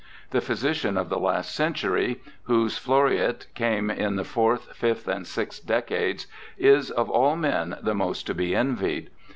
[0.31, 5.67] The physician of the last century, whose' floruit' came in the fourth, fifth, and sixth
[5.67, 6.25] decades,
[6.57, 9.11] is of all men the most to be envied.